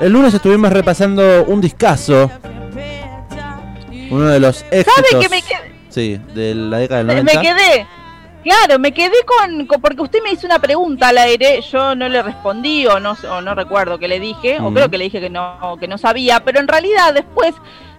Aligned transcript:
El 0.00 0.12
lunes 0.12 0.34
estuvimos 0.34 0.72
repasando 0.72 1.44
un 1.44 1.60
discazo. 1.60 2.30
Uno 4.10 4.26
de 4.28 4.40
los 4.40 4.64
éxitos. 4.70 4.94
¿Sabe 5.10 5.22
que 5.22 5.28
me 5.28 5.42
quedé? 5.42 5.72
Sí, 5.88 6.20
de 6.34 6.54
la 6.54 6.78
década 6.78 6.98
del 6.98 7.06
90. 7.24 7.34
Me 7.34 7.40
quedé. 7.40 7.86
Claro, 8.44 8.78
me 8.78 8.92
quedé 8.92 9.16
con, 9.26 9.66
con- 9.66 9.80
porque 9.80 10.02
usted 10.02 10.20
me 10.22 10.30
hizo 10.30 10.46
una 10.46 10.60
pregunta 10.60 11.08
al 11.08 11.18
aire, 11.18 11.60
yo 11.62 11.96
no 11.96 12.08
le 12.08 12.22
respondí 12.22 12.86
o 12.86 13.00
no 13.00 13.16
o 13.28 13.40
no 13.40 13.54
recuerdo 13.56 13.98
que 13.98 14.06
le 14.06 14.20
dije, 14.20 14.60
o 14.60 14.72
creo 14.72 14.88
que 14.88 14.98
le 14.98 15.04
dije 15.04 15.20
que 15.20 15.30
no 15.30 15.76
que 15.80 15.88
no 15.88 15.98
sabía, 15.98 16.38
pero 16.44 16.60
en 16.60 16.68
realidad 16.68 17.12
después 17.12 17.54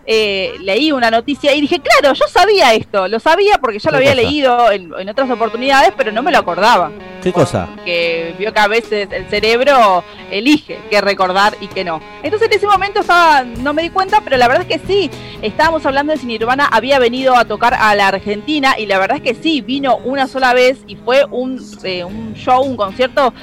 eh, 0.09 0.53
leí 0.61 0.93
una 0.93 1.11
noticia 1.11 1.53
y 1.53 1.59
dije, 1.59 1.81
claro, 1.81 2.15
yo 2.15 2.25
sabía 2.27 2.73
esto, 2.73 3.09
lo 3.09 3.19
sabía 3.19 3.57
porque 3.59 3.77
ya 3.77 3.91
lo 3.91 3.99
¿Qué 3.99 4.09
había 4.09 4.15
cosa? 4.15 4.29
leído 4.29 4.71
en, 4.71 4.93
en 4.97 5.09
otras 5.09 5.29
oportunidades, 5.29 5.91
pero 5.97 6.13
no 6.13 6.23
me 6.23 6.31
lo 6.31 6.37
acordaba. 6.37 6.91
¿Qué 7.21 7.33
cosa? 7.33 7.67
que 7.83 8.33
vio 8.39 8.53
que 8.53 8.59
a 8.59 8.67
veces 8.67 9.09
el 9.11 9.27
cerebro 9.27 10.03
elige 10.31 10.79
qué 10.89 11.01
recordar 11.01 11.57
y 11.59 11.67
qué 11.67 11.83
no. 11.83 11.99
Entonces 12.23 12.47
en 12.49 12.57
ese 12.57 12.67
momento 12.67 13.01
estaba, 13.01 13.43
no 13.43 13.73
me 13.73 13.81
di 13.81 13.89
cuenta, 13.89 14.21
pero 14.23 14.37
la 14.37 14.47
verdad 14.47 14.65
es 14.69 14.79
que 14.79 14.87
sí, 14.87 15.11
estábamos 15.41 15.85
hablando 15.85 16.13
de 16.13 16.19
si 16.19 16.25
Nirvana 16.25 16.67
había 16.71 16.99
venido 16.99 17.35
a 17.35 17.43
tocar 17.43 17.73
a 17.73 17.93
la 17.95 18.07
Argentina 18.07 18.75
y 18.77 18.85
la 18.85 18.99
verdad 18.99 19.17
es 19.17 19.23
que 19.23 19.35
sí, 19.35 19.59
vino 19.59 19.97
una 19.97 20.27
sola 20.27 20.53
vez 20.53 20.79
y 20.87 20.95
fue 20.95 21.25
un, 21.29 21.61
eh, 21.83 22.05
un 22.05 22.33
show, 22.33 22.61
un 22.63 22.77
concierto 22.77 23.33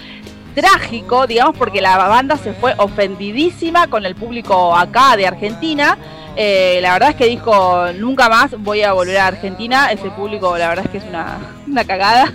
trágico, 0.54 1.26
digamos, 1.26 1.56
porque 1.58 1.82
la 1.82 1.98
banda 1.98 2.36
se 2.36 2.52
fue 2.54 2.74
ofendidísima 2.78 3.88
con 3.88 4.06
el 4.06 4.14
público 4.14 4.74
acá 4.74 5.16
de 5.16 5.26
Argentina. 5.26 5.98
Eh, 6.36 6.78
la 6.82 6.92
verdad 6.94 7.10
es 7.10 7.16
que 7.16 7.26
dijo, 7.26 7.86
nunca 7.98 8.28
más 8.28 8.50
voy 8.58 8.82
a 8.82 8.92
volver 8.92 9.18
a 9.18 9.26
Argentina. 9.28 9.90
Ese 9.92 10.10
público, 10.10 10.56
la 10.58 10.68
verdad 10.68 10.84
es 10.86 10.90
que 10.90 10.98
es 10.98 11.04
una, 11.04 11.38
una 11.66 11.84
cagada. 11.84 12.32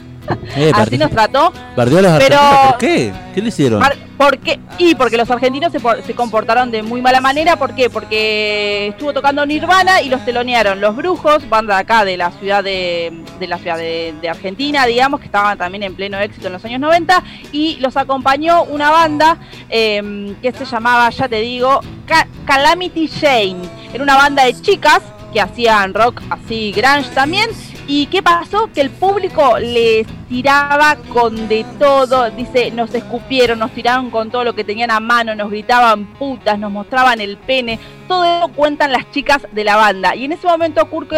Eh, 0.56 0.72
Así 0.76 0.98
nos 0.98 1.10
trató. 1.10 1.52
bardeó 1.76 2.00
a 2.00 2.02
los 2.04 2.12
pero- 2.20 2.36
argentinos, 2.38 2.72
¿Por 2.72 2.78
qué? 2.78 3.14
¿Qué 3.34 3.42
le 3.42 3.48
hicieron? 3.50 3.82
Porque, 4.16 4.60
y 4.78 4.94
porque 4.96 5.16
los 5.18 5.32
argentinos 5.32 5.72
se, 5.72 5.80
por- 5.80 6.04
se 6.04 6.14
comportaron 6.14 6.70
de 6.70 6.84
muy 6.84 7.02
mala 7.02 7.20
manera. 7.20 7.56
¿Por 7.56 7.74
qué? 7.74 7.90
Porque 7.90 8.90
estuvo 8.90 9.12
tocando 9.14 9.44
Nirvana 9.46 10.02
y 10.02 10.10
los 10.10 10.24
telonearon 10.26 10.82
Los 10.82 10.96
Brujos, 10.96 11.50
banda 11.50 11.76
de 11.76 11.82
acá 11.82 12.06
de 12.06 12.18
la 12.18 12.30
ciudad 12.32 12.64
de, 12.64 13.12
de 13.40 13.48
la 13.48 13.58
ciudad 13.58 13.78
de, 13.78 14.14
de 14.22 14.30
Argentina, 14.30 14.86
digamos, 14.86 15.20
que 15.22 15.26
estaban 15.28 15.58
también 15.58 15.84
en 15.84 15.96
pleno 15.96 16.20
éxito 16.20 16.48
en 16.48 16.54
los 16.54 16.66
años 16.66 16.82
90. 16.82 17.24
Y 17.54 17.78
los 17.80 17.98
acompañó 17.98 18.64
una 18.64 18.92
banda 18.92 19.38
eh, 19.70 20.36
que 20.44 20.52
se 20.52 20.66
llamaba, 20.66 21.10
ya 21.10 21.28
te 21.28 21.38
digo, 21.40 21.80
Ca- 22.06 22.28
Calamity 22.46 23.08
Jane. 23.08 23.79
Era 23.94 24.04
una 24.04 24.16
banda 24.16 24.46
de 24.46 24.54
chicas 24.62 25.02
que 25.34 25.42
hacían 25.42 25.94
rock 25.94 26.22
así 26.30 26.72
grunge 26.72 27.10
también. 27.14 27.50
¿Y 27.88 28.06
qué 28.06 28.22
pasó? 28.22 28.70
Que 28.72 28.82
el 28.82 28.92
público 28.92 29.58
les 29.58 30.06
tiraba 30.28 30.96
con 31.12 31.48
de 31.48 31.66
todo. 31.80 32.30
Dice, 32.30 32.70
nos 32.70 32.94
escupieron, 32.94 33.58
nos 33.58 33.72
tiraron 33.72 34.12
con 34.12 34.30
todo 34.30 34.44
lo 34.44 34.54
que 34.54 34.64
tenían 34.64 34.92
a 34.92 35.00
mano, 35.00 35.34
nos 35.34 35.50
gritaban 35.50 36.06
putas, 36.14 36.60
nos 36.60 36.72
mostraban 36.72 37.20
el 37.20 37.38
pene. 37.38 37.80
Todo 38.08 38.26
eso 38.26 38.48
cuentan 38.50 38.92
las 38.92 39.10
chicas 39.10 39.48
de 39.52 39.64
la 39.64 39.76
banda. 39.76 40.16
Y 40.16 40.26
en 40.26 40.34
ese 40.34 40.46
momento 40.46 40.88
Kurt 40.88 41.10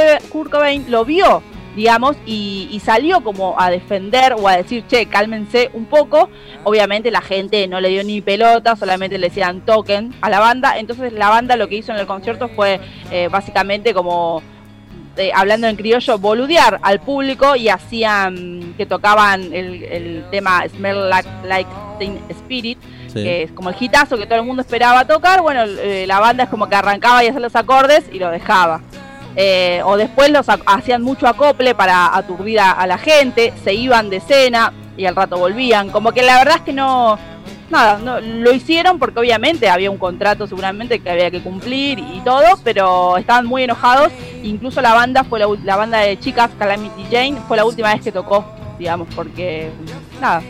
Cobain 0.49 0.85
lo 0.89 1.03
vio, 1.03 1.43
digamos, 1.75 2.17
y, 2.25 2.67
y 2.71 2.79
salió 2.79 3.21
como 3.23 3.55
a 3.59 3.69
defender 3.69 4.33
o 4.33 4.47
a 4.47 4.57
decir, 4.57 4.83
che, 4.87 5.05
cálmense 5.05 5.69
un 5.73 5.85
poco. 5.85 6.29
Obviamente 6.63 7.11
la 7.11 7.21
gente 7.21 7.67
no 7.67 7.79
le 7.79 7.89
dio 7.89 8.03
ni 8.03 8.21
pelota, 8.21 8.75
solamente 8.75 9.17
le 9.17 9.27
decían 9.29 9.61
token 9.61 10.13
a 10.21 10.29
la 10.29 10.39
banda. 10.39 10.77
Entonces 10.77 11.13
la 11.13 11.29
banda 11.29 11.55
lo 11.55 11.67
que 11.67 11.75
hizo 11.75 11.91
en 11.91 11.99
el 11.99 12.05
concierto 12.07 12.47
fue 12.49 12.79
eh, 13.11 13.29
básicamente 13.31 13.93
como 13.93 14.41
eh, 15.17 15.31
hablando 15.35 15.67
en 15.67 15.75
criollo, 15.75 16.17
boludear 16.19 16.79
al 16.83 17.01
público 17.01 17.55
y 17.55 17.67
hacían 17.69 18.73
que 18.77 18.85
tocaban 18.85 19.53
el, 19.53 19.83
el 19.83 20.25
tema 20.31 20.63
Smell 20.69 21.09
Like, 21.09 21.29
like 21.45 21.69
Teen 21.99 22.19
Spirit, 22.29 22.77
Sí. 23.07 23.23
que 23.23 23.43
es 23.43 23.51
como 23.51 23.69
el 23.69 23.75
hitazo 23.77 24.17
que 24.17 24.25
todo 24.25 24.39
el 24.39 24.45
mundo 24.45 24.61
esperaba 24.61 25.05
tocar. 25.05 25.41
Bueno, 25.41 25.63
eh, 25.65 26.05
la 26.07 26.21
banda 26.21 26.45
es 26.45 26.49
como 26.49 26.69
que 26.69 26.75
arrancaba 26.75 27.21
y 27.25 27.27
hacía 27.27 27.41
los 27.41 27.57
acordes 27.57 28.05
y 28.09 28.19
lo 28.19 28.31
dejaba. 28.31 28.79
Eh, 29.35 29.81
o 29.85 29.97
después 29.97 30.29
los 30.29 30.47
ac- 30.47 30.63
hacían 30.65 31.01
mucho 31.01 31.27
acople 31.27 31.73
para 31.75 32.15
aturdir 32.15 32.59
a, 32.59 32.71
a 32.71 32.85
la 32.87 32.97
gente, 32.97 33.53
se 33.63 33.73
iban 33.73 34.09
de 34.09 34.17
escena 34.17 34.73
y 34.97 35.05
al 35.05 35.15
rato 35.15 35.37
volvían. 35.37 35.89
Como 35.89 36.11
que 36.11 36.21
la 36.21 36.37
verdad 36.39 36.55
es 36.57 36.61
que 36.61 36.73
no, 36.73 37.17
nada, 37.69 37.97
no, 37.97 38.19
lo 38.19 38.51
hicieron 38.51 38.99
porque 38.99 39.19
obviamente 39.19 39.69
había 39.69 39.89
un 39.89 39.97
contrato 39.97 40.47
seguramente 40.47 40.99
que 40.99 41.09
había 41.09 41.31
que 41.31 41.41
cumplir 41.41 41.99
y 41.99 42.19
todo, 42.25 42.43
pero 42.63 43.15
estaban 43.17 43.45
muy 43.45 43.63
enojados. 43.63 44.11
Incluso 44.43 44.81
la 44.81 44.93
banda 44.93 45.23
fue 45.23 45.39
la, 45.39 45.47
la 45.63 45.75
banda 45.77 45.99
de 45.99 46.19
chicas 46.19 46.49
Calamity 46.59 47.05
Jane 47.09 47.37
fue 47.47 47.55
la 47.57 47.63
última 47.65 47.93
vez 47.93 48.01
que 48.03 48.11
tocó, 48.11 48.43
digamos, 48.77 49.07
porque 49.15 49.69
nada. 50.19 50.41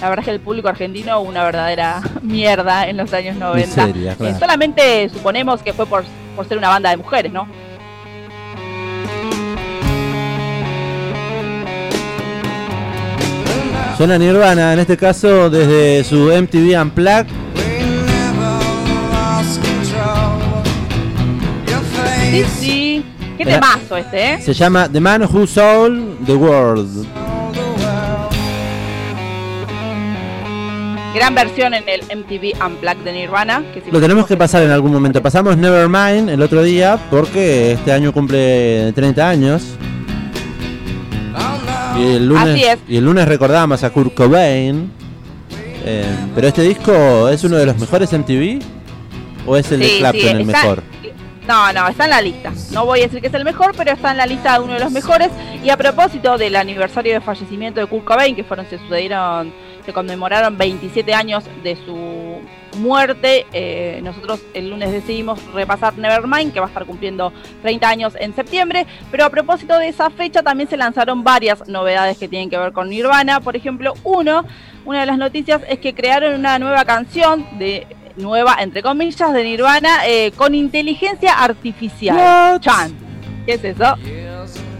La 0.00 0.10
verdad 0.10 0.20
es 0.20 0.24
que 0.26 0.30
el 0.30 0.40
público 0.40 0.68
argentino 0.68 1.20
una 1.20 1.42
verdadera 1.42 2.00
mierda 2.22 2.86
en 2.88 2.98
los 2.98 3.12
años 3.12 3.34
90. 3.34 3.66
Miseria, 3.86 4.14
claro. 4.14 4.32
Eh, 4.36 4.38
solamente 4.38 5.08
suponemos 5.08 5.60
que 5.60 5.72
fue 5.72 5.86
por, 5.86 6.04
por 6.36 6.46
ser 6.46 6.56
una 6.56 6.68
banda 6.68 6.90
de 6.90 6.98
mujeres, 6.98 7.32
¿no? 7.32 7.48
Suena 13.98 14.16
Nirvana, 14.16 14.72
en 14.74 14.78
este 14.78 14.96
caso 14.96 15.50
desde 15.50 16.04
su 16.04 16.30
MTV 16.30 16.80
Unplugged. 16.80 17.26
Sí, 22.30 22.44
sí. 22.60 23.04
Qué 23.36 23.42
Era- 23.42 23.54
temazo 23.60 23.96
este, 23.96 24.34
¿eh? 24.34 24.38
Se 24.40 24.54
llama 24.54 24.88
The 24.88 25.00
Man 25.00 25.22
Who 25.22 25.46
Sold 25.46 26.24
the 26.26 26.34
World. 26.34 27.06
Gran 31.14 31.34
versión 31.34 31.74
en 31.74 31.82
el 31.88 32.02
MTV 32.02 32.52
Unplugged 32.64 33.02
de 33.04 33.12
Nirvana. 33.12 33.64
Que 33.74 33.80
si 33.80 33.90
Lo 33.90 34.00
tenemos 34.00 34.26
que 34.26 34.36
pasar 34.36 34.62
en 34.62 34.70
algún 34.70 34.92
momento. 34.92 35.20
Pasamos 35.20 35.56
Nevermind 35.56 36.28
el 36.30 36.40
otro 36.42 36.62
día 36.62 36.98
porque 37.10 37.72
este 37.72 37.92
año 37.92 38.12
cumple 38.12 38.92
30 38.92 39.28
años. 39.28 39.62
Y 41.98 42.14
el 42.16 42.26
lunes, 42.28 42.48
Así 42.54 42.64
es. 42.64 42.78
Y 42.88 42.96
el 42.96 43.04
lunes 43.04 43.26
recordamos 43.28 43.82
a 43.84 43.90
Kurt 43.90 44.14
Cobain. 44.14 44.90
Eh, 45.84 46.04
pero 46.34 46.48
este 46.48 46.62
disco 46.62 47.28
es 47.28 47.42
uno 47.44 47.56
de 47.56 47.66
los 47.66 47.78
mejores 47.78 48.12
MTV 48.12 48.60
o 49.46 49.56
es 49.56 49.70
el 49.72 49.80
de 49.80 49.98
Clapton 49.98 50.20
sí, 50.20 50.28
el 50.28 50.40
está- 50.42 50.62
mejor. 50.62 50.82
No, 51.46 51.72
no, 51.72 51.88
está 51.88 52.04
en 52.04 52.10
la 52.10 52.20
lista. 52.20 52.52
No 52.72 52.84
voy 52.84 53.00
a 53.00 53.02
decir 53.04 53.22
que 53.22 53.28
es 53.28 53.34
el 53.34 53.44
mejor, 53.44 53.72
pero 53.74 53.92
está 53.92 54.10
en 54.10 54.18
la 54.18 54.26
lista 54.26 54.52
de 54.58 54.64
uno 54.64 54.74
de 54.74 54.80
los 54.80 54.92
mejores. 54.92 55.30
Y 55.64 55.70
a 55.70 55.78
propósito 55.78 56.36
del 56.36 56.56
aniversario 56.56 57.14
de 57.14 57.22
fallecimiento 57.22 57.80
de 57.80 57.86
Kurt 57.86 58.04
Cobain, 58.04 58.36
que 58.36 58.44
fueron, 58.44 58.66
se 58.68 58.76
sucedieron, 58.78 59.50
se 59.88 59.94
conmemoraron 59.94 60.58
27 60.58 61.14
años 61.14 61.44
de 61.62 61.74
su 61.76 62.42
muerte, 62.76 63.46
eh, 63.54 64.00
nosotros 64.02 64.38
el 64.52 64.68
lunes 64.68 64.92
decidimos 64.92 65.42
repasar 65.54 65.96
Nevermind, 65.96 66.52
que 66.52 66.60
va 66.60 66.66
a 66.66 66.68
estar 66.68 66.84
cumpliendo 66.84 67.32
30 67.62 67.88
años 67.88 68.12
en 68.20 68.34
septiembre. 68.34 68.86
Pero 69.10 69.24
a 69.24 69.30
propósito 69.30 69.78
de 69.78 69.88
esa 69.88 70.10
fecha 70.10 70.42
también 70.42 70.68
se 70.68 70.76
lanzaron 70.76 71.24
varias 71.24 71.66
novedades 71.68 72.18
que 72.18 72.28
tienen 72.28 72.50
que 72.50 72.58
ver 72.58 72.74
con 72.74 72.90
Nirvana. 72.90 73.40
Por 73.40 73.56
ejemplo, 73.56 73.94
uno, 74.04 74.44
una 74.84 75.00
de 75.00 75.06
las 75.06 75.16
noticias 75.16 75.62
es 75.66 75.78
que 75.78 75.94
crearon 75.94 76.34
una 76.34 76.58
nueva 76.58 76.84
canción 76.84 77.46
de 77.58 77.86
nueva 78.16 78.58
entre 78.60 78.82
comillas 78.82 79.32
de 79.32 79.42
Nirvana 79.42 80.06
eh, 80.06 80.32
con 80.36 80.54
inteligencia 80.54 81.32
artificial. 81.32 82.14
What? 82.14 82.60
Chan. 82.60 82.94
¿Qué 83.46 83.54
es 83.54 83.64
eso? 83.64 83.94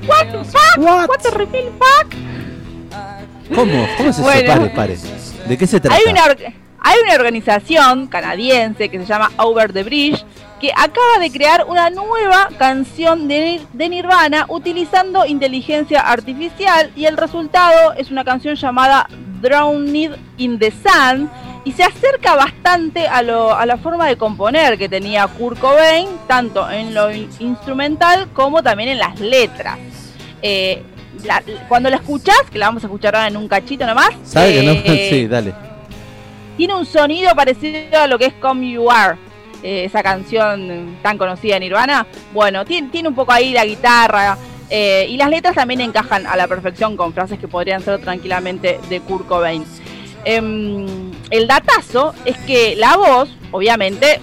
What 0.07 0.33
the 0.33 0.45
fuck? 0.45 0.77
What? 0.77 1.09
What 1.09 1.23
the 1.23 1.31
fuck? 1.31 2.28
¿Cómo? 3.55 3.87
¿Cómo 3.97 4.09
es 4.11 4.17
eso? 4.17 4.23
Bueno. 4.23 4.55
Pare, 4.55 4.71
pare. 4.71 4.97
¿De 5.47 5.57
qué 5.59 5.67
se 5.67 5.81
trata? 5.81 5.97
Hay 5.97 6.11
una, 6.11 6.23
hay 6.81 6.97
una 7.05 7.15
organización 7.15 8.07
canadiense 8.07 8.89
que 8.89 8.99
se 8.99 9.07
llama 9.07 9.31
Over 9.39 9.73
the 9.73 9.83
Bridge 9.83 10.25
que 10.61 10.71
acaba 10.73 11.19
de 11.21 11.31
crear 11.31 11.65
una 11.69 11.89
nueva 11.89 12.49
canción 12.59 13.29
de, 13.29 13.61
de 13.73 13.89
Nirvana 13.89 14.45
utilizando 14.49 15.25
inteligencia 15.25 16.01
artificial 16.01 16.91
y 16.97 17.05
el 17.05 17.17
resultado 17.17 17.93
es 17.95 18.11
una 18.11 18.25
canción 18.25 18.57
llamada 18.57 19.07
Drowned 19.41 20.17
in 20.37 20.59
the 20.59 20.73
Sun 20.73 21.31
y 21.65 21.73
se 21.73 21.85
acerca 21.85 22.35
bastante 22.35 23.07
a, 23.07 23.23
lo, 23.23 23.55
a 23.55 23.67
la 23.67 23.77
forma 23.77 24.09
de 24.09 24.17
componer 24.17 24.79
que 24.79 24.89
tenía 24.89 25.27
Kurt 25.29 25.61
Cobain, 25.61 26.09
tanto 26.27 26.69
en 26.71 26.93
lo 26.95 27.13
in- 27.13 27.29
instrumental 27.39 28.29
como 28.33 28.63
también 28.63 28.89
en 28.89 28.99
las 28.99 29.21
letras. 29.21 29.79
Eh, 30.43 30.83
la- 31.25 31.43
cuando 31.69 31.91
la 31.91 31.97
escuchás, 31.97 32.43
que 32.51 32.59
la 32.59 32.67
vamos 32.67 32.83
a 32.85 32.87
escuchar 32.87 33.15
ahora 33.17 33.29
en 33.29 33.37
un 33.37 33.49
cachito 33.49 33.87
nomás, 33.87 34.11
¿Sabe 34.25 34.55
que 34.55 34.63
no? 34.63 34.73
eh, 34.73 35.09
Sí, 35.11 35.27
dale. 35.27 35.55
tiene 36.57 36.75
un 36.75 36.87
sonido 36.87 37.35
parecido 37.35 38.01
a 38.01 38.07
lo 38.07 38.19
que 38.19 38.27
es 38.27 38.35
Come 38.35 38.71
You 38.73 38.91
Are, 38.91 39.17
eh, 39.63 39.85
esa 39.85 40.03
canción 40.03 40.97
tan 41.03 41.19
conocida 41.19 41.55
de 41.55 41.61
Nirvana. 41.61 42.07
Bueno, 42.33 42.65
tiene, 42.65 42.89
tiene 42.91 43.09
un 43.09 43.15
poco 43.15 43.33
ahí 43.33 43.53
la 43.53 43.65
guitarra 43.65 44.37
eh, 44.71 45.07
y 45.09 45.17
las 45.17 45.31
letras 45.31 45.55
también 45.55 45.81
encajan 45.81 46.27
a 46.27 46.37
la 46.37 46.47
perfección 46.47 46.97
con 46.97 47.13
frases 47.13 47.39
que 47.39 47.49
podrían 47.49 47.83
ser 47.83 48.01
tranquilamente 48.01 48.79
de 48.89 49.01
Kurt 49.01 49.27
Cobain. 49.27 49.65
Em, 50.25 51.11
el 51.31 51.47
datazo 51.47 52.13
es 52.25 52.37
que 52.39 52.75
la 52.77 52.97
voz, 52.97 53.31
obviamente, 53.51 54.21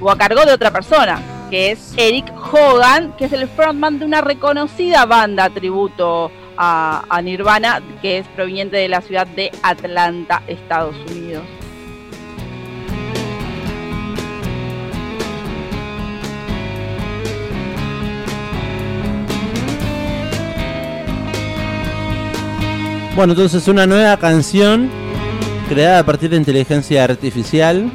o 0.00 0.10
a 0.10 0.16
cargo 0.16 0.44
de 0.44 0.52
otra 0.52 0.70
persona, 0.70 1.20
que 1.50 1.70
es 1.72 1.94
Eric 1.96 2.32
Hogan, 2.52 3.12
que 3.16 3.26
es 3.26 3.32
el 3.32 3.48
frontman 3.48 3.98
de 3.98 4.04
una 4.04 4.20
reconocida 4.20 5.06
banda 5.06 5.50
tributo 5.50 6.30
a, 6.56 7.20
Nirvana, 7.22 7.82
que 8.00 8.18
es 8.18 8.26
proveniente 8.28 8.76
de 8.76 8.88
la 8.88 9.00
ciudad 9.00 9.26
de 9.26 9.52
Atlanta, 9.62 10.42
Estados 10.46 10.96
Unidos. 11.10 11.44
Bueno, 23.14 23.32
entonces 23.32 23.66
una 23.68 23.86
nueva 23.86 24.18
canción 24.18 24.90
creada 25.70 26.00
a 26.00 26.04
partir 26.04 26.28
de 26.30 26.36
inteligencia 26.36 27.02
artificial 27.02 27.90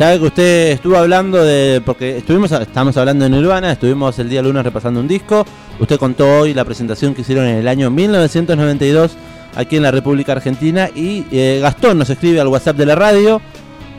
Sabe 0.00 0.18
que 0.18 0.24
usted 0.24 0.70
estuvo 0.70 0.96
hablando 0.96 1.44
de. 1.44 1.82
Porque 1.84 2.16
estuvimos 2.16 2.50
estamos 2.52 2.96
hablando 2.96 3.26
en 3.26 3.34
Urbana, 3.34 3.72
estuvimos 3.72 4.18
el 4.18 4.30
día 4.30 4.40
lunes 4.40 4.64
repasando 4.64 4.98
un 4.98 5.06
disco. 5.06 5.44
Usted 5.78 5.98
contó 5.98 6.40
hoy 6.40 6.54
la 6.54 6.64
presentación 6.64 7.14
que 7.14 7.20
hicieron 7.20 7.44
en 7.44 7.56
el 7.56 7.68
año 7.68 7.90
1992 7.90 9.12
aquí 9.54 9.76
en 9.76 9.82
la 9.82 9.90
República 9.90 10.32
Argentina. 10.32 10.88
Y 10.94 11.26
eh, 11.30 11.58
Gastón 11.60 11.98
nos 11.98 12.08
escribe 12.08 12.40
al 12.40 12.48
WhatsApp 12.48 12.78
de 12.78 12.86
la 12.86 12.94
radio. 12.94 13.42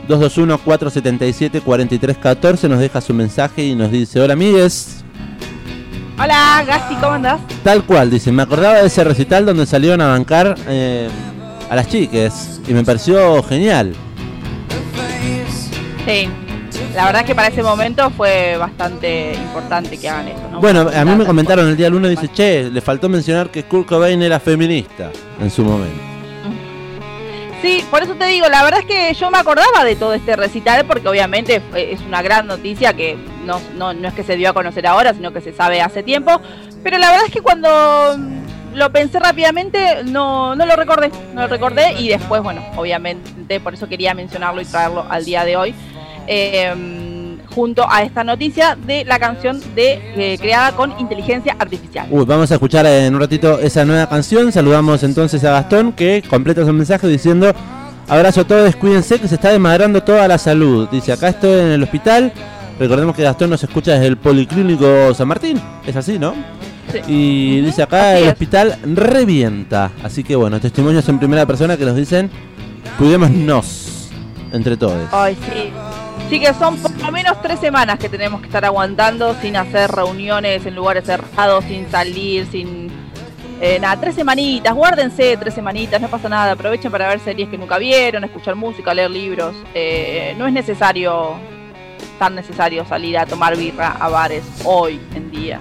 221-477-4314 0.08 2.68
nos 2.68 2.80
deja 2.80 3.00
su 3.00 3.14
mensaje 3.14 3.62
y 3.62 3.76
nos 3.76 3.92
dice, 3.92 4.20
hola 4.20 4.32
amigues. 4.32 5.04
Hola 6.18 6.64
Gasti, 6.66 6.96
¿cómo 6.96 7.12
andás? 7.12 7.40
Tal 7.62 7.84
cual, 7.84 8.10
dice, 8.10 8.32
me 8.32 8.42
acordaba 8.42 8.80
de 8.80 8.88
ese 8.88 9.04
recital 9.04 9.46
donde 9.46 9.66
salieron 9.66 10.00
a 10.00 10.08
bancar 10.08 10.56
eh, 10.66 11.08
a 11.70 11.76
las 11.76 11.86
chiques 11.86 12.60
y 12.66 12.74
me 12.74 12.82
pareció 12.82 13.40
genial. 13.44 13.94
Sí, 16.06 16.28
la 16.94 17.06
verdad 17.06 17.24
que 17.24 17.34
para 17.34 17.48
ese 17.48 17.62
momento 17.62 18.10
fue 18.10 18.56
bastante 18.56 19.34
importante 19.34 19.98
que 19.98 20.08
hagan 20.08 20.28
eso. 20.28 20.40
¿no? 20.50 20.60
Bueno, 20.60 20.90
a 20.94 21.04
mí 21.04 21.14
me 21.14 21.24
comentaron 21.24 21.68
el 21.68 21.76
día 21.76 21.88
lunes, 21.88 22.10
dice, 22.10 22.28
che, 22.32 22.70
le 22.70 22.80
faltó 22.80 23.08
mencionar 23.08 23.50
que 23.50 23.64
Kurt 23.64 23.88
Cobain 23.88 24.20
era 24.22 24.40
feminista 24.40 25.10
en 25.40 25.50
su 25.50 25.62
momento. 25.64 26.12
Sí, 27.62 27.84
por 27.92 28.02
eso 28.02 28.16
te 28.16 28.26
digo, 28.26 28.48
la 28.48 28.64
verdad 28.64 28.80
es 28.80 28.86
que 28.86 29.14
yo 29.14 29.30
me 29.30 29.38
acordaba 29.38 29.84
de 29.84 29.94
todo 29.94 30.14
este 30.14 30.34
recital 30.34 30.84
porque 30.84 31.06
obviamente 31.06 31.62
es 31.76 32.00
una 32.00 32.20
gran 32.20 32.48
noticia 32.48 32.92
que 32.92 33.16
no, 33.44 33.60
no, 33.76 33.94
no 33.94 34.08
es 34.08 34.14
que 34.14 34.24
se 34.24 34.36
dio 34.36 34.50
a 34.50 34.52
conocer 34.52 34.84
ahora, 34.88 35.14
sino 35.14 35.32
que 35.32 35.40
se 35.40 35.52
sabe 35.52 35.80
hace 35.80 36.02
tiempo. 36.02 36.40
Pero 36.82 36.98
la 36.98 37.10
verdad 37.12 37.26
es 37.26 37.32
que 37.32 37.40
cuando 37.40 38.18
lo 38.74 38.90
pensé 38.90 39.20
rápidamente, 39.20 40.02
no, 40.04 40.56
no 40.56 40.66
lo 40.66 40.74
recordé, 40.74 41.10
no 41.34 41.42
lo 41.42 41.46
recordé 41.46 41.92
y 42.00 42.08
después, 42.08 42.42
bueno, 42.42 42.64
obviamente 42.76 43.60
por 43.60 43.74
eso 43.74 43.88
quería 43.88 44.12
mencionarlo 44.14 44.60
y 44.60 44.64
traerlo 44.64 45.06
al 45.08 45.24
día 45.24 45.44
de 45.44 45.56
hoy. 45.56 45.74
Eh, 46.26 46.74
junto 47.54 47.88
a 47.88 48.02
esta 48.02 48.24
noticia 48.24 48.76
de 48.86 49.04
la 49.04 49.18
canción 49.18 49.60
de 49.74 50.00
eh, 50.16 50.38
creada 50.38 50.72
con 50.72 50.98
inteligencia 50.98 51.56
artificial. 51.58 52.06
Uy, 52.10 52.24
vamos 52.24 52.50
a 52.50 52.54
escuchar 52.54 52.86
en 52.86 53.14
un 53.14 53.20
ratito 53.20 53.58
esa 53.58 53.84
nueva 53.84 54.08
canción. 54.08 54.50
Saludamos 54.52 55.02
entonces 55.02 55.44
a 55.44 55.52
Gastón 55.52 55.92
que 55.92 56.22
completa 56.28 56.64
su 56.64 56.72
mensaje 56.72 57.06
diciendo 57.08 57.52
abrazo 58.08 58.42
a 58.42 58.44
todos, 58.44 58.74
cuídense 58.76 59.18
que 59.18 59.28
se 59.28 59.36
está 59.36 59.50
desmadrando 59.50 60.02
toda 60.02 60.26
la 60.28 60.38
salud. 60.38 60.88
Dice, 60.90 61.12
acá 61.12 61.28
estoy 61.28 61.60
en 61.60 61.66
el 61.68 61.82
hospital. 61.82 62.32
Recordemos 62.78 63.14
que 63.14 63.22
Gastón 63.22 63.50
nos 63.50 63.62
escucha 63.62 63.92
desde 63.92 64.06
el 64.06 64.16
Policlínico 64.16 65.14
San 65.14 65.28
Martín. 65.28 65.60
Es 65.86 65.94
así, 65.96 66.18
¿no? 66.18 66.34
Sí. 66.90 67.00
Y 67.06 67.60
dice 67.60 67.82
acá 67.82 68.12
así 68.12 68.18
el 68.18 68.24
es. 68.24 68.32
hospital 68.32 68.78
revienta. 68.82 69.90
Así 70.02 70.24
que 70.24 70.34
bueno, 70.36 70.58
testimonios 70.60 71.08
en 71.08 71.18
primera 71.18 71.46
persona 71.46 71.76
que 71.76 71.84
nos 71.84 71.96
dicen 71.96 72.30
cuidémonos 72.98 74.10
entre 74.52 74.76
todos. 74.76 75.08
Ay, 75.12 75.36
sí. 75.46 75.70
Sí 76.28 76.40
que 76.40 76.54
son 76.54 76.76
por 76.78 76.90
lo 76.98 77.12
menos 77.12 77.40
tres 77.42 77.60
semanas 77.60 77.98
que 77.98 78.08
tenemos 78.08 78.40
que 78.40 78.46
estar 78.46 78.64
aguantando 78.64 79.34
sin 79.42 79.56
hacer 79.56 79.90
reuniones 79.90 80.64
en 80.64 80.74
lugares 80.74 81.04
cerrados, 81.04 81.64
sin 81.64 81.90
salir, 81.90 82.46
sin... 82.50 82.90
eh, 83.60 83.78
nada, 83.78 84.00
tres 84.00 84.14
semanitas, 84.14 84.74
guárdense 84.74 85.36
tres 85.36 85.52
semanitas, 85.54 86.00
no 86.00 86.08
pasa 86.08 86.30
nada, 86.30 86.52
aprovechen 86.52 86.90
para 86.90 87.06
ver 87.08 87.20
series 87.20 87.50
que 87.50 87.58
nunca 87.58 87.76
vieron, 87.76 88.24
escuchar 88.24 88.54
música, 88.54 88.94
leer 88.94 89.10
libros. 89.10 89.54
Eh, 89.74 90.34
no 90.38 90.46
es 90.46 90.54
necesario, 90.54 91.34
tan 92.18 92.34
necesario 92.34 92.86
salir 92.86 93.18
a 93.18 93.26
tomar 93.26 93.54
birra 93.56 93.88
a 94.00 94.08
bares 94.08 94.42
hoy 94.64 94.98
en 95.14 95.30
día. 95.30 95.60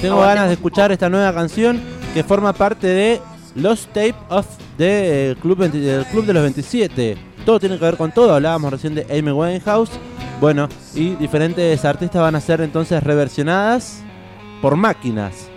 Tengo 0.00 0.18
ganas 0.20 0.48
de 0.48 0.54
escuchar 0.54 0.90
esta 0.90 1.08
nueva 1.08 1.32
canción 1.32 1.80
que 2.12 2.24
forma 2.24 2.52
parte 2.52 2.88
de 2.88 3.20
Los 3.54 3.86
Tape 3.86 4.16
of 4.30 4.46
the 4.78 5.30
eh, 5.30 5.36
Club, 5.40 5.58
20 5.58 5.78
del 5.78 6.04
Club 6.06 6.24
de 6.26 6.32
los 6.32 6.42
27. 6.42 7.27
Todo 7.44 7.58
tiene 7.60 7.78
que 7.78 7.84
ver 7.84 7.96
con 7.96 8.12
todo. 8.12 8.34
Hablábamos 8.34 8.70
recién 8.72 8.94
de 8.94 9.02
Amy 9.10 9.30
Winehouse. 9.32 9.90
Bueno, 10.40 10.68
y 10.94 11.10
diferentes 11.16 11.84
artistas 11.84 12.22
van 12.22 12.34
a 12.36 12.40
ser 12.40 12.60
entonces 12.60 13.02
reversionadas 13.02 14.02
por 14.62 14.76
máquinas. 14.76 15.48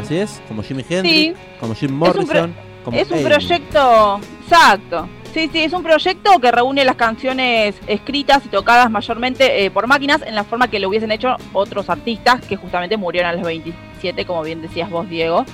Así 0.00 0.16
es, 0.16 0.40
como 0.48 0.62
Jimi 0.62 0.84
Hendrix, 0.88 1.38
como 1.60 1.74
Jim 1.74 1.92
un 1.92 1.98
Morrison. 1.98 2.52
pro- 2.52 2.64
como 2.84 2.98
Es 2.98 3.10
un 3.10 3.22
proyecto, 3.22 4.20
exacto. 4.42 5.08
Sí, 5.32 5.48
sí, 5.52 5.60
es 5.62 5.72
un 5.72 5.82
proyecto 5.82 6.38
que 6.40 6.52
reúne 6.52 6.84
las 6.84 6.94
canciones 6.96 7.74
escritas 7.88 8.44
y 8.44 8.48
tocadas 8.48 8.88
mayormente 8.90 9.64
eh, 9.64 9.70
por 9.70 9.86
máquinas 9.88 10.22
en 10.22 10.34
la 10.34 10.44
forma 10.44 10.68
que 10.68 10.78
lo 10.78 10.88
hubiesen 10.88 11.10
hecho 11.10 11.34
otros 11.52 11.88
artistas 11.90 12.40
que 12.46 12.54
justamente 12.56 12.96
murieron 12.96 13.30
a 13.30 13.32
los 13.34 13.42
27, 13.44 14.26
como 14.26 14.42
bien 14.42 14.62
decías 14.62 14.88
vos, 14.90 15.08
Diego. 15.08 15.44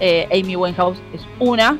Eh, 0.00 0.28
Amy 0.32 0.56
Winehouse 0.56 0.98
es 1.12 1.20
una. 1.40 1.76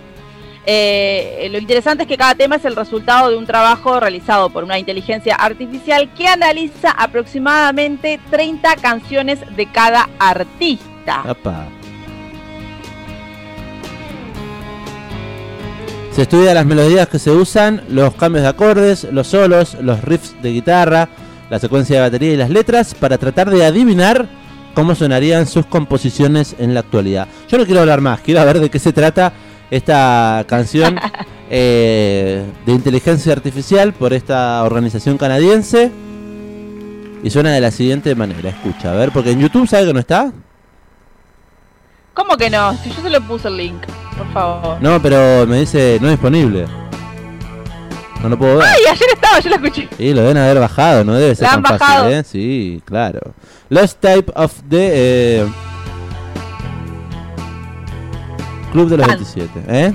Eh, 0.66 1.48
lo 1.50 1.58
interesante 1.58 2.02
es 2.02 2.08
que 2.08 2.16
cada 2.16 2.34
tema 2.34 2.56
es 2.56 2.64
el 2.64 2.76
resultado 2.76 3.30
de 3.30 3.36
un 3.36 3.46
trabajo 3.46 4.00
realizado 4.00 4.50
por 4.50 4.64
una 4.64 4.78
inteligencia 4.78 5.34
artificial 5.34 6.12
que 6.14 6.28
analiza 6.28 6.90
aproximadamente 6.90 8.20
30 8.30 8.76
canciones 8.76 9.40
de 9.56 9.66
cada 9.70 10.08
artista. 10.18 11.24
Se 16.12 16.22
estudia 16.22 16.52
las 16.52 16.66
melodías 16.66 17.08
que 17.08 17.18
se 17.18 17.30
usan, 17.30 17.82
los 17.88 18.14
cambios 18.14 18.42
de 18.42 18.48
acordes, 18.48 19.04
los 19.04 19.28
solos, 19.28 19.76
los 19.80 20.02
riffs 20.02 20.34
de 20.42 20.50
guitarra, 20.50 21.08
la 21.48 21.58
secuencia 21.60 21.96
de 21.96 22.02
batería 22.02 22.32
y 22.32 22.36
las 22.36 22.50
letras 22.50 22.94
para 22.94 23.18
tratar 23.18 23.50
de 23.50 23.64
adivinar 23.64 24.28
cómo 24.74 24.94
sonarían 24.94 25.46
sus 25.46 25.66
composiciones 25.66 26.56
en 26.58 26.74
la 26.74 26.80
actualidad. 26.80 27.28
Yo 27.48 27.56
no 27.56 27.64
quiero 27.64 27.80
hablar 27.80 28.00
más, 28.00 28.20
quiero 28.20 28.44
ver 28.44 28.60
de 28.60 28.68
qué 28.68 28.78
se 28.78 28.92
trata 28.92 29.32
esta 29.70 30.44
canción 30.48 30.98
eh, 31.50 32.44
de 32.64 32.72
inteligencia 32.72 33.32
artificial 33.32 33.92
por 33.92 34.12
esta 34.12 34.62
organización 34.64 35.18
canadiense. 35.18 35.90
Y 37.22 37.30
suena 37.30 37.50
de 37.50 37.60
la 37.60 37.72
siguiente 37.72 38.14
manera, 38.14 38.50
escucha, 38.50 38.92
a 38.92 38.94
ver, 38.94 39.10
porque 39.10 39.32
en 39.32 39.40
YouTube 39.40 39.66
sabe 39.66 39.86
que 39.86 39.92
no 39.92 39.98
está. 39.98 40.32
¿Cómo 42.14 42.36
que 42.36 42.48
no? 42.48 42.76
Si 42.76 42.90
yo 42.90 43.02
se 43.02 43.10
lo 43.10 43.20
puse 43.22 43.48
el 43.48 43.56
link, 43.56 43.86
por 44.16 44.32
favor. 44.32 44.78
No, 44.80 45.00
pero 45.02 45.46
me 45.46 45.60
dice 45.60 45.98
no 46.00 46.08
disponible. 46.08 46.66
No 48.22 48.28
lo 48.28 48.38
puedo 48.38 48.58
ver. 48.58 48.66
Ay, 48.66 48.82
ayer 48.90 49.08
estaba, 49.14 49.38
yo 49.38 49.50
la 49.50 49.56
escuché. 49.56 49.88
Sí, 49.96 50.12
lo 50.12 50.22
deben 50.22 50.36
haber 50.36 50.58
bajado, 50.58 51.04
no 51.04 51.14
debe 51.14 51.34
ser 51.34 51.44
La 51.44 51.50
tan 51.62 51.66
han 51.72 51.78
fácil. 51.78 52.12
¿eh? 52.12 52.24
Sí, 52.24 52.82
claro. 52.84 53.20
Lost 53.68 54.00
Type 54.00 54.32
of 54.34 54.52
the 54.68 55.42
eh, 55.42 55.46
Club 58.72 58.88
de 58.88 58.96
los 58.96 59.06
Fan. 59.06 59.16
27, 59.16 59.64
¿eh? 59.68 59.94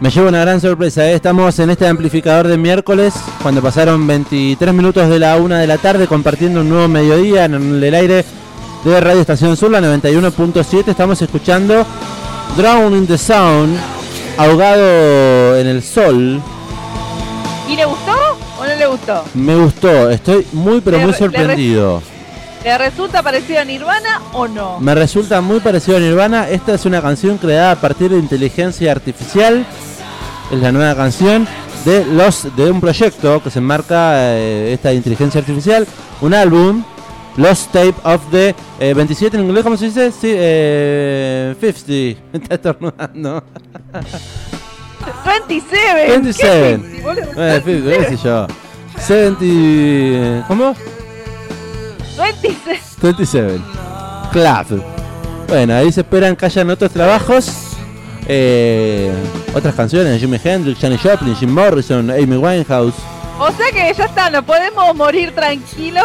Me 0.00 0.10
llevo 0.10 0.28
una 0.28 0.40
gran 0.40 0.60
sorpresa, 0.60 1.06
¿eh? 1.06 1.12
estamos 1.12 1.58
en 1.58 1.68
este 1.68 1.86
amplificador 1.86 2.46
de 2.46 2.56
miércoles, 2.56 3.12
cuando 3.42 3.60
pasaron 3.60 4.06
23 4.06 4.72
minutos 4.72 5.06
de 5.10 5.18
la 5.18 5.36
una 5.36 5.58
de 5.58 5.66
la 5.66 5.76
tarde 5.76 6.06
compartiendo 6.06 6.62
un 6.62 6.70
nuevo 6.70 6.88
mediodía 6.88 7.44
en 7.44 7.54
el 7.54 7.94
aire 7.94 8.24
de 8.84 9.00
Radio 9.00 9.20
Estación 9.20 9.54
Sur, 9.56 9.70
la 9.70 9.80
91.7, 9.80 10.88
estamos 10.88 11.20
escuchando 11.20 11.84
Drown 12.56 12.96
in 12.96 13.06
the 13.06 13.18
Sound, 13.18 13.76
ahogado 14.38 15.58
en 15.58 15.66
el 15.66 15.82
sol. 15.82 16.40
¿Y 17.68 17.76
le 17.76 17.84
gustó 17.84 18.27
o 18.58 18.66
no 18.66 18.74
le 18.74 18.86
gustó? 18.86 19.24
Me 19.34 19.56
gustó, 19.56 20.10
estoy 20.10 20.46
muy 20.52 20.80
pero 20.80 20.98
Le 20.98 21.04
muy 21.04 21.12
le 21.12 21.18
sorprendido. 21.18 22.02
¿Le 22.64 22.76
resulta 22.76 23.22
parecido 23.22 23.60
a 23.60 23.64
Nirvana 23.64 24.20
o 24.32 24.48
no? 24.48 24.80
Me 24.80 24.94
resulta 24.94 25.40
muy 25.40 25.60
parecido 25.60 25.96
a 25.96 26.00
Nirvana. 26.00 26.48
Esta 26.48 26.74
es 26.74 26.84
una 26.84 27.00
canción 27.00 27.38
creada 27.38 27.72
a 27.72 27.76
partir 27.76 28.10
de 28.10 28.18
inteligencia 28.18 28.90
artificial. 28.90 29.64
Es 30.50 30.58
la 30.58 30.72
nueva 30.72 30.94
canción 30.96 31.46
de 31.84 32.04
los 32.04 32.54
de 32.56 32.70
un 32.70 32.80
proyecto 32.80 33.42
que 33.42 33.50
se 33.50 33.60
enmarca 33.60 34.36
eh, 34.36 34.72
esta 34.72 34.92
inteligencia 34.92 35.40
artificial, 35.40 35.86
un 36.20 36.34
álbum, 36.34 36.82
Lost 37.36 37.70
Tape 37.70 37.94
of 38.02 38.20
the 38.30 38.54
eh, 38.80 38.94
27 38.94 39.36
en 39.36 39.44
inglés, 39.44 39.62
¿cómo 39.62 39.76
se 39.76 39.86
dice? 39.86 40.10
Sí, 40.10 40.32
eh, 40.34 41.54
50. 41.60 42.20
Me 42.32 42.38
está 42.42 42.54
estornudando. 42.56 43.44
27. 45.24 46.06
27. 46.08 46.80
¿Qué 46.80 46.96
50, 46.96 47.02
boludo? 47.02 47.44
Eh, 47.44 47.62
50, 47.64 48.08
qué 48.08 48.16
sé 48.16 48.22
yo. 48.24 48.46
70. 48.98 50.46
¿Cómo? 50.48 50.74
26. 52.16 52.80
27. 53.02 53.60
Club. 54.32 54.84
Bueno, 55.48 55.74
ahí 55.74 55.90
se 55.92 56.00
esperan 56.00 56.36
que 56.36 56.46
hayan 56.46 56.70
otros 56.70 56.90
trabajos. 56.92 57.50
eh, 58.26 59.10
otras 59.54 59.74
canciones 59.74 60.20
Jimi 60.20 60.38
Hendrix, 60.42 60.78
Janis 60.80 61.00
Joplin, 61.00 61.34
Jim 61.34 61.50
Morrison, 61.50 62.10
Amy 62.10 62.36
Winehouse. 62.36 62.94
O 63.38 63.50
sea 63.52 63.70
que 63.72 63.94
ya 63.96 64.04
está, 64.04 64.28
no 64.30 64.42
podemos 64.42 64.94
morir 64.94 65.34
tranquilos. 65.34 66.04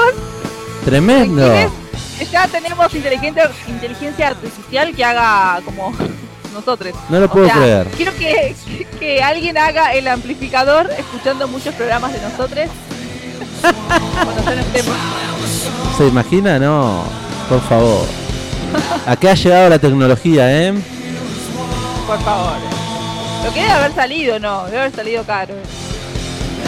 Tremendo. 0.85 1.53
Ya 2.31 2.47
tenemos 2.47 2.93
inteligencia 2.95 4.27
artificial 4.27 4.95
que 4.95 5.03
haga 5.03 5.59
como 5.65 5.91
nosotros. 6.53 6.93
No 7.09 7.19
lo 7.19 7.25
O 7.25 7.29
puedo 7.29 7.45
sea, 7.47 7.55
creer. 7.57 7.87
Quiero 7.97 8.11
que, 8.13 8.55
que- 8.67 8.85
que 8.99 9.23
alguien 9.23 9.57
haga 9.57 9.93
el 9.93 10.07
amplificador 10.07 10.89
escuchando 10.97 11.47
muchos 11.47 11.73
programas 11.75 12.13
de 12.13 12.21
nosotros. 12.21 12.67
Cuando 14.23 14.43
ya 14.43 14.55
no 14.55 14.61
estemos. 14.61 14.95
¿Se 15.97 16.07
imagina? 16.07 16.59
No. 16.59 17.03
Por 17.49 17.61
favor. 17.61 18.05
¿A 19.05 19.15
qué 19.15 19.29
ha 19.29 19.35
llegado 19.35 19.69
la 19.69 19.79
tecnología, 19.79 20.51
eh? 20.67 20.73
Por 22.07 22.19
favor. 22.21 22.53
Lo 23.45 23.53
que 23.53 23.59
debe 23.59 23.71
haber 23.71 23.93
salido, 23.93 24.39
no, 24.39 24.65
debe 24.65 24.79
haber 24.79 24.95
salido 24.95 25.23
caro. 25.23 25.53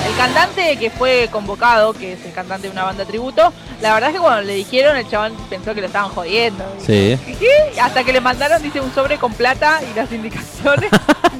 El 0.07 0.15
cantante 0.17 0.77
que 0.77 0.89
fue 0.89 1.29
convocado, 1.31 1.93
que 1.93 2.13
es 2.13 2.25
el 2.25 2.31
cantante 2.33 2.67
de 2.67 2.73
una 2.73 2.83
banda 2.83 3.05
tributo, 3.05 3.51
la 3.81 3.93
verdad 3.93 4.09
es 4.09 4.15
que 4.15 4.21
cuando 4.21 4.41
le 4.41 4.53
dijeron, 4.55 4.95
el 4.95 5.07
chabón 5.09 5.33
pensó 5.49 5.73
que 5.73 5.81
lo 5.81 5.87
estaban 5.87 6.09
jodiendo. 6.09 6.63
Sí. 6.79 7.17
¿Qué? 7.39 7.79
Hasta 7.81 8.03
que 8.03 8.13
le 8.13 8.21
mandaron, 8.21 8.61
dice, 8.61 8.79
un 8.81 8.93
sobre 8.93 9.17
con 9.17 9.33
plata 9.33 9.79
y 9.91 9.95
las 9.95 10.11
indicaciones. 10.11 10.89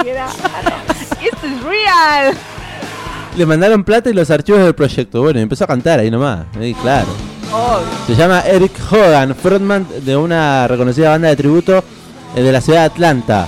y 0.04 0.10
era, 0.10 0.26
"Ah, 0.28 0.62
no, 0.64 0.94
esto 1.26 1.48
es 1.48 1.64
real. 1.64 2.36
Le 3.38 3.46
mandaron 3.46 3.84
plata 3.84 4.10
y 4.10 4.14
los 4.14 4.30
archivos 4.32 4.62
del 4.64 4.74
proyecto. 4.76 5.22
Bueno, 5.22 5.40
y 5.40 5.44
empezó 5.44 5.66
a 5.66 5.68
cantar 5.68 6.00
ahí 6.00 6.10
nomás. 6.10 6.46
Sí, 6.60 6.74
claro. 6.82 7.08
Obvio. 7.52 7.86
Se 8.08 8.16
llama 8.16 8.42
Eric 8.42 8.72
Hogan, 8.92 9.36
frontman 9.36 9.86
de 10.04 10.16
una 10.16 10.68
reconocida 10.68 11.10
banda 11.10 11.28
de 11.30 11.36
tributo 11.36 11.84
eh, 12.36 12.42
de 12.42 12.52
la 12.52 12.62
ciudad 12.62 12.80
de 12.82 12.86
Atlanta. 12.86 13.48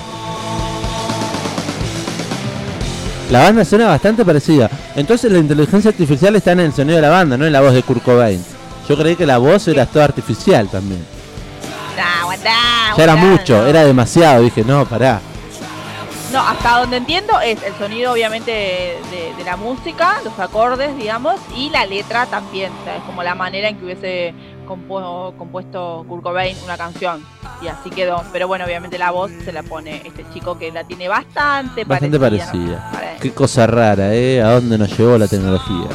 La 3.31 3.43
banda 3.43 3.65
suena 3.65 3.87
bastante 3.87 4.23
parecida. 4.23 4.69
Entonces 4.95 5.31
la 5.31 5.39
inteligencia 5.39 5.89
artificial 5.91 6.35
está 6.35 6.53
en 6.53 6.61
el 6.61 6.73
sonido 6.73 6.95
de 6.95 7.01
la 7.01 7.09
banda, 7.09 7.37
no 7.37 7.45
en 7.45 7.51
la 7.53 7.61
voz 7.61 7.73
de 7.73 7.83
Kurt 7.83 8.03
Cobain. 8.03 8.43
Yo 8.87 8.97
creí 8.97 9.15
que 9.17 9.25
la 9.25 9.37
voz 9.37 9.67
era 9.67 9.85
toda 9.85 10.05
artificial 10.05 10.69
también. 10.69 11.05
Ya 12.95 13.03
era 13.03 13.15
mucho, 13.15 13.65
era 13.67 13.83
demasiado. 13.83 14.43
Dije, 14.43 14.63
no, 14.63 14.85
pará. 14.85 15.19
No, 16.31 16.39
hasta 16.41 16.79
donde 16.79 16.97
entiendo 16.97 17.39
es 17.39 17.61
el 17.63 17.73
sonido 17.75 18.11
obviamente 18.13 18.51
de, 18.51 19.33
de 19.37 19.43
la 19.45 19.55
música, 19.55 20.17
los 20.25 20.37
acordes, 20.39 20.95
digamos, 20.97 21.35
y 21.55 21.69
la 21.69 21.85
letra 21.85 22.25
también, 22.25 22.71
o 22.81 22.83
sea, 22.83 22.97
es 22.97 23.03
como 23.03 23.23
la 23.23 23.33
manera 23.33 23.69
en 23.69 23.77
que 23.77 23.85
hubiese 23.85 24.33
compu- 24.67 25.35
compuesto 25.37 26.05
Kurt 26.07 26.23
Cobain 26.23 26.57
una 26.65 26.77
canción 26.77 27.23
y 27.61 27.67
así 27.67 27.89
quedó. 27.89 28.23
Pero 28.31 28.47
bueno, 28.47 28.65
obviamente 28.65 28.97
la 28.97 29.11
voz 29.11 29.31
se 29.45 29.51
la 29.51 29.63
pone 29.63 30.01
este 30.05 30.25
chico 30.33 30.57
que 30.57 30.71
la 30.71 30.83
tiene 30.83 31.07
bastante, 31.07 31.83
Bastante 31.83 32.19
parecida. 32.19 32.51
parecida. 32.51 32.89
Pare- 32.91 33.17
Qué 33.21 33.33
cosa 33.33 33.67
rara, 33.67 34.13
¿eh? 34.13 34.41
¿A 34.41 34.51
dónde 34.51 34.77
nos 34.77 34.95
llevó 34.97 35.17
la 35.17 35.27
tecnología? 35.27 35.87